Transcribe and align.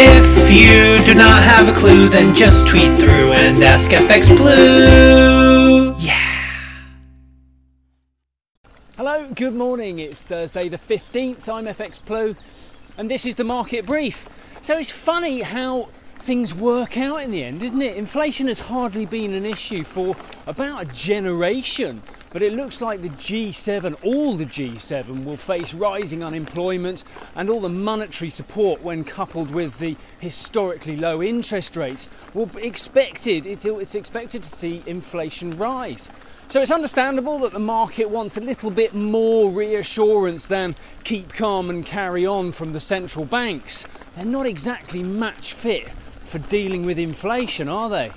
If 0.00 0.48
you 0.48 1.04
do 1.04 1.12
not 1.12 1.42
have 1.42 1.68
a 1.68 1.72
clue, 1.76 2.08
then 2.08 2.32
just 2.32 2.68
tweet 2.68 2.96
through 2.96 3.32
and 3.32 3.60
ask 3.64 3.90
FX 3.90 4.28
Blue. 4.28 5.92
Yeah. 5.98 6.70
Hello, 8.96 9.28
good 9.34 9.54
morning. 9.54 9.98
It's 9.98 10.22
Thursday 10.22 10.68
the 10.68 10.76
15th. 10.76 11.48
I'm 11.48 11.64
FX 11.64 11.98
Blue, 12.04 12.36
and 12.96 13.10
this 13.10 13.26
is 13.26 13.34
the 13.34 13.42
market 13.42 13.86
brief. 13.86 14.28
So 14.62 14.78
it's 14.78 14.92
funny 14.92 15.40
how 15.42 15.88
things 16.20 16.54
work 16.54 16.96
out 16.96 17.24
in 17.24 17.32
the 17.32 17.42
end, 17.42 17.64
isn't 17.64 17.82
it? 17.82 17.96
Inflation 17.96 18.46
has 18.46 18.60
hardly 18.60 19.04
been 19.04 19.34
an 19.34 19.44
issue 19.44 19.82
for 19.82 20.14
about 20.46 20.80
a 20.80 20.84
generation. 20.92 22.04
But 22.30 22.42
it 22.42 22.52
looks 22.52 22.80
like 22.80 23.00
the 23.00 23.08
G7, 23.08 23.96
all 24.04 24.36
the 24.36 24.44
G7, 24.44 25.24
will 25.24 25.36
face 25.36 25.72
rising 25.72 26.22
unemployment 26.22 27.04
and 27.34 27.48
all 27.48 27.60
the 27.60 27.68
monetary 27.68 28.30
support 28.30 28.82
when 28.82 29.04
coupled 29.04 29.50
with 29.50 29.78
the 29.78 29.96
historically 30.18 30.96
low 30.96 31.22
interest 31.22 31.76
rates 31.76 32.08
will 32.34 32.46
be 32.46 32.62
expected, 32.64 33.46
it's, 33.46 33.64
it's 33.64 33.94
expected 33.94 34.42
to 34.42 34.48
see 34.48 34.82
inflation 34.86 35.52
rise. 35.52 36.10
So 36.48 36.62
it's 36.62 36.70
understandable 36.70 37.38
that 37.40 37.52
the 37.52 37.58
market 37.58 38.08
wants 38.08 38.36
a 38.38 38.40
little 38.40 38.70
bit 38.70 38.94
more 38.94 39.50
reassurance 39.50 40.48
than 40.48 40.74
keep 41.04 41.32
calm 41.32 41.68
and 41.68 41.84
carry 41.84 42.24
on 42.24 42.52
from 42.52 42.72
the 42.72 42.80
central 42.80 43.26
banks. 43.26 43.86
They're 44.16 44.24
not 44.24 44.46
exactly 44.46 45.02
match 45.02 45.52
fit 45.52 45.90
for 46.24 46.38
dealing 46.38 46.86
with 46.86 46.98
inflation, 46.98 47.68
are 47.68 47.90
they? 47.90 48.12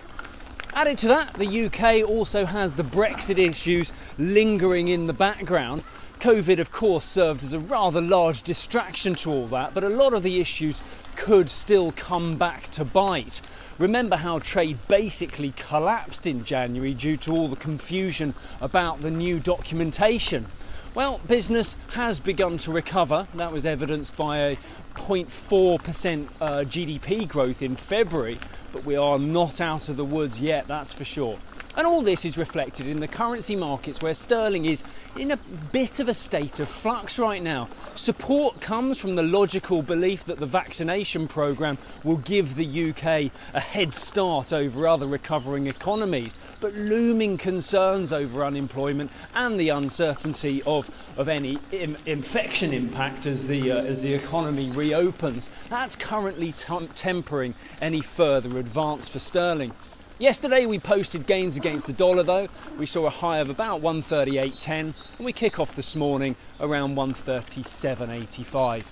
Added 0.74 1.00
to 1.00 1.10
that, 1.10 1.34
the 1.34 1.66
UK 1.66 2.10
also 2.10 2.46
has 2.46 2.76
the 2.76 2.84
Brexit 2.84 3.38
issues 3.38 3.92
lingering 4.18 4.88
in 4.88 5.06
the 5.06 5.14
background. 5.14 5.84
COVID, 6.22 6.60
of 6.60 6.72
course, 6.72 7.04
served 7.04 7.44
as 7.44 7.52
a 7.52 7.60
rather 7.60 8.00
large 8.00 8.42
distraction 8.42 9.16
to 9.16 9.32
all 9.32 9.48
that, 9.48 9.74
but 9.74 9.84
a 9.84 9.90
lot 9.90 10.14
of 10.14 10.24
the 10.24 10.40
issues 10.40 10.82
could 11.18 11.50
still 11.50 11.92
come 11.92 12.38
back 12.38 12.70
to 12.70 12.86
bite. 12.86 13.42
Remember 13.80 14.16
how 14.16 14.40
trade 14.40 14.78
basically 14.88 15.54
collapsed 15.58 16.26
in 16.26 16.46
January 16.46 16.94
due 16.94 17.18
to 17.18 17.34
all 17.34 17.50
the 17.50 17.58
confusion 17.58 18.34
about 18.62 19.02
the 19.02 19.12
new 19.12 19.42
documentation. 19.42 20.46
Well, 20.94 21.20
business 21.28 21.78
has 21.94 22.20
begun 22.20 22.58
to 22.58 22.72
recover. 22.72 23.28
That 23.36 23.52
was 23.52 23.66
evidenced 23.66 24.16
by 24.16 24.38
a 24.38 24.58
0.4% 24.96 26.28
uh, 26.40 26.50
GDP 26.60 27.28
growth 27.28 27.62
in 27.62 27.76
February, 27.76 28.40
but 28.72 28.86
we 28.86 28.96
are 28.96 29.20
not 29.20 29.60
out 29.62 29.90
of 29.90 29.98
the 29.98 30.06
woods 30.06 30.40
yet, 30.40 30.68
that's 30.68 30.94
for 30.94 31.04
sure. 31.04 31.38
And 31.76 31.88
all 31.88 32.02
this 32.02 32.26
is 32.26 32.38
reflected 32.38 32.88
in 32.88 33.00
the 33.00 33.08
currency 33.08 33.56
markets 33.56 34.02
where 34.02 34.14
sterling 34.14 34.66
is 34.66 34.84
in 35.18 35.32
a 35.32 35.38
bit 35.72 36.02
of 36.02 36.10
a 36.10 36.14
state 36.14 36.60
of 36.60 36.68
flux 36.68 37.18
right 37.18 37.42
now. 37.42 37.70
Support 37.96 38.60
comes 38.60 38.98
from 38.98 39.16
the 39.16 39.24
logical 39.24 39.82
belief 39.82 40.26
that 40.26 40.38
the 40.38 40.46
vaccination 40.46 41.30
programme 41.30 41.78
will 42.04 42.18
give 42.18 42.56
the 42.56 42.90
UK 42.90 43.32
a 43.54 43.60
head 43.60 43.94
start 43.94 44.52
over 44.52 44.86
other 44.86 45.08
recovering 45.08 45.68
economies, 45.68 46.36
but 46.60 46.74
looming 46.74 47.38
concerns 47.38 48.12
over 48.12 48.44
unemployment 48.44 49.12
and 49.34 49.58
the 49.58 49.70
uncertainty 49.70 50.62
of, 50.64 50.90
of 51.18 51.30
any 51.30 51.58
infection 52.06 52.74
impact 52.74 53.28
as 53.28 53.48
the, 53.48 53.72
uh, 53.72 53.82
as 53.84 54.02
the 54.02 54.14
economy 54.14 54.70
reopens, 54.82 55.52
that's 55.70 55.96
currently 55.96 56.52
tempering 56.52 57.54
any 57.82 58.02
further 58.02 58.58
advance 58.58 59.08
for 59.08 59.20
sterling. 59.20 59.74
Yesterday 60.18 60.66
we 60.66 60.80
posted 60.80 61.28
gains 61.28 61.56
against 61.56 61.86
the 61.86 61.94
dollar 61.94 62.24
though. 62.24 62.48
We 62.80 62.88
saw 62.88 63.06
a 63.06 63.12
high 63.12 63.38
of 63.38 63.50
about 63.50 63.82
138.10 63.82 64.70
and 65.18 65.26
we 65.26 65.34
kick 65.34 65.60
off 65.60 65.76
this 65.76 65.96
morning 65.96 66.36
around 66.60 66.96
137.85. 66.96 68.92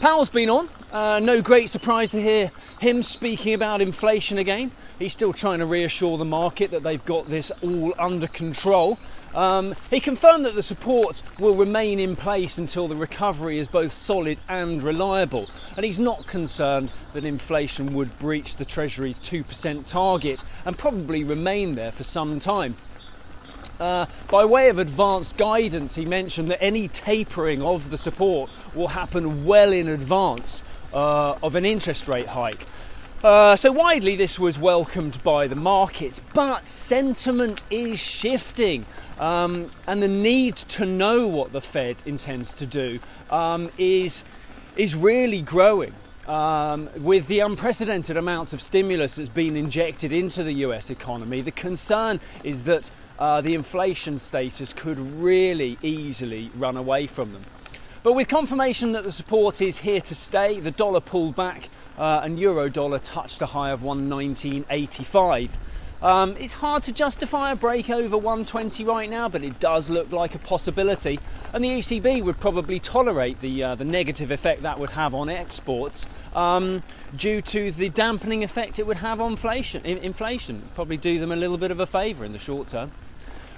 Powell's 0.00 0.30
been 0.30 0.48
on. 0.48 0.68
Uh, 0.92 1.18
no 1.20 1.42
great 1.42 1.68
surprise 1.68 2.12
to 2.12 2.22
hear 2.22 2.52
him 2.80 3.02
speaking 3.02 3.52
about 3.54 3.80
inflation 3.80 4.38
again. 4.38 4.70
He's 4.98 5.12
still 5.12 5.32
trying 5.32 5.58
to 5.58 5.66
reassure 5.66 6.16
the 6.16 6.24
market 6.24 6.70
that 6.70 6.84
they've 6.84 7.04
got 7.04 7.26
this 7.26 7.50
all 7.62 7.92
under 7.98 8.28
control. 8.28 8.96
Um, 9.34 9.74
he 9.90 10.00
confirmed 10.00 10.44
that 10.46 10.54
the 10.54 10.62
support 10.62 11.22
will 11.38 11.54
remain 11.54 12.00
in 12.00 12.16
place 12.16 12.58
until 12.58 12.88
the 12.88 12.96
recovery 12.96 13.58
is 13.58 13.68
both 13.68 13.92
solid 13.92 14.40
and 14.48 14.82
reliable, 14.82 15.48
and 15.76 15.84
he's 15.84 16.00
not 16.00 16.26
concerned 16.26 16.92
that 17.12 17.24
inflation 17.24 17.94
would 17.94 18.18
breach 18.18 18.56
the 18.56 18.64
Treasury's 18.64 19.20
2% 19.20 19.84
target 19.86 20.44
and 20.64 20.78
probably 20.78 21.24
remain 21.24 21.74
there 21.74 21.92
for 21.92 22.04
some 22.04 22.38
time. 22.38 22.76
Uh, 23.78 24.06
by 24.28 24.44
way 24.44 24.68
of 24.70 24.78
advanced 24.78 25.36
guidance, 25.36 25.94
he 25.94 26.04
mentioned 26.04 26.50
that 26.50 26.62
any 26.62 26.88
tapering 26.88 27.62
of 27.62 27.90
the 27.90 27.98
support 27.98 28.50
will 28.74 28.88
happen 28.88 29.44
well 29.44 29.72
in 29.72 29.88
advance 29.88 30.62
uh, 30.92 31.38
of 31.42 31.54
an 31.54 31.64
interest 31.64 32.08
rate 32.08 32.26
hike. 32.26 32.66
Uh, 33.22 33.56
so 33.56 33.72
widely, 33.72 34.14
this 34.14 34.38
was 34.38 34.60
welcomed 34.60 35.20
by 35.24 35.48
the 35.48 35.56
markets, 35.56 36.20
but 36.34 36.68
sentiment 36.68 37.64
is 37.68 37.98
shifting, 37.98 38.86
um, 39.18 39.68
and 39.88 40.00
the 40.00 40.06
need 40.06 40.54
to 40.54 40.86
know 40.86 41.26
what 41.26 41.50
the 41.50 41.60
Fed 41.60 42.00
intends 42.06 42.54
to 42.54 42.64
do 42.64 43.00
um, 43.30 43.70
is 43.76 44.24
is 44.76 44.94
really 44.94 45.42
growing. 45.42 45.92
Um, 46.28 46.88
with 46.98 47.26
the 47.26 47.40
unprecedented 47.40 48.16
amounts 48.16 48.52
of 48.52 48.62
stimulus 48.62 49.16
that's 49.16 49.28
been 49.28 49.56
injected 49.56 50.12
into 50.12 50.44
the 50.44 50.52
US 50.52 50.88
economy, 50.90 51.40
the 51.40 51.50
concern 51.50 52.20
is 52.44 52.62
that 52.64 52.88
uh, 53.18 53.40
the 53.40 53.54
inflation 53.54 54.18
status 54.18 54.72
could 54.72 55.00
really 55.18 55.76
easily 55.82 56.52
run 56.54 56.76
away 56.76 57.08
from 57.08 57.32
them. 57.32 57.42
But 58.02 58.12
with 58.12 58.28
confirmation 58.28 58.92
that 58.92 59.04
the 59.04 59.12
support 59.12 59.60
is 59.60 59.78
here 59.78 60.00
to 60.00 60.14
stay, 60.14 60.60
the 60.60 60.70
dollar 60.70 61.00
pulled 61.00 61.34
back 61.34 61.68
uh, 61.98 62.20
and 62.22 62.38
euro 62.38 62.68
dollar 62.68 62.98
touched 63.00 63.42
a 63.42 63.46
high 63.46 63.70
of 63.70 63.80
119.85. 63.80 65.50
Um, 66.00 66.36
it's 66.38 66.52
hard 66.52 66.84
to 66.84 66.92
justify 66.92 67.50
a 67.50 67.56
break 67.56 67.90
over 67.90 68.16
120 68.16 68.84
right 68.84 69.10
now, 69.10 69.28
but 69.28 69.42
it 69.42 69.58
does 69.58 69.90
look 69.90 70.12
like 70.12 70.36
a 70.36 70.38
possibility. 70.38 71.18
And 71.52 71.64
the 71.64 71.70
ECB 71.70 72.22
would 72.22 72.38
probably 72.38 72.78
tolerate 72.78 73.40
the 73.40 73.64
uh, 73.64 73.74
the 73.74 73.84
negative 73.84 74.30
effect 74.30 74.62
that 74.62 74.78
would 74.78 74.90
have 74.90 75.12
on 75.12 75.28
exports 75.28 76.06
um, 76.36 76.84
due 77.16 77.42
to 77.42 77.72
the 77.72 77.88
dampening 77.88 78.44
effect 78.44 78.78
it 78.78 78.86
would 78.86 78.98
have 78.98 79.20
on 79.20 79.32
inflation. 79.32 79.84
Inflation 79.84 80.62
probably 80.76 80.98
do 80.98 81.18
them 81.18 81.32
a 81.32 81.36
little 81.36 81.58
bit 81.58 81.72
of 81.72 81.80
a 81.80 81.86
favour 81.86 82.24
in 82.24 82.30
the 82.32 82.38
short 82.38 82.68
term. 82.68 82.92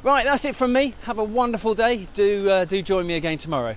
Right, 0.02 0.24
that's 0.24 0.46
it 0.46 0.56
from 0.56 0.72
me. 0.72 0.94
Have 1.02 1.18
a 1.18 1.24
wonderful 1.24 1.74
day. 1.74 2.08
Do 2.14 2.48
uh, 2.48 2.64
do 2.64 2.80
join 2.80 3.06
me 3.06 3.14
again 3.16 3.36
tomorrow. 3.36 3.76